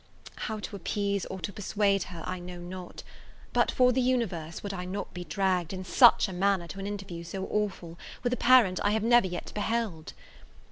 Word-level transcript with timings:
How 0.47 0.57
to 0.61 0.75
appease 0.75 1.27
or 1.27 1.39
to 1.41 1.53
persuade 1.53 2.05
her, 2.05 2.23
I 2.25 2.39
know 2.39 2.57
not; 2.57 3.03
but 3.53 3.69
for 3.69 3.91
the 3.91 4.01
universe 4.01 4.63
would 4.63 4.73
I 4.73 4.83
not 4.83 5.13
be 5.13 5.25
dragged, 5.25 5.73
in 5.73 5.85
such 5.85 6.27
a 6.27 6.33
manner, 6.33 6.67
to 6.69 6.79
an 6.79 6.87
interview 6.87 7.23
so 7.23 7.45
awful, 7.51 7.99
with 8.23 8.33
a 8.33 8.37
parent 8.37 8.79
I 8.83 8.93
have 8.93 9.03
never 9.03 9.27
yet 9.27 9.51
beheld! 9.53 10.13